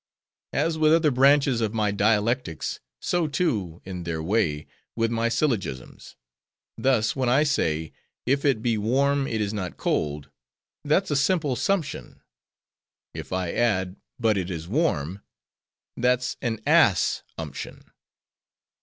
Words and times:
"As 0.55 0.79
with 0.79 0.93
other 0.93 1.11
branches 1.11 1.61
of 1.61 1.75
my 1.75 1.91
dialectics: 1.91 2.79
so, 2.99 3.27
too, 3.27 3.83
in 3.85 4.01
their 4.01 4.19
way, 4.19 4.65
with 4.95 5.11
my 5.11 5.29
Syllogisms. 5.29 6.15
Thus: 6.75 7.15
when 7.15 7.29
I 7.29 7.43
say,—If 7.43 8.43
it 8.43 8.63
be 8.63 8.79
warm, 8.79 9.27
it 9.27 9.39
is 9.39 9.53
not 9.53 9.77
cold:— 9.77 10.31
that's 10.83 11.11
a 11.11 11.15
simple 11.15 11.55
Sumption. 11.55 12.21
If 13.13 13.31
I 13.31 13.51
add, 13.51 13.95
But 14.19 14.39
it 14.39 14.49
is 14.49 14.67
warm:—that's 14.67 16.35
an 16.41 16.57
_Ass_umption." 16.65 17.83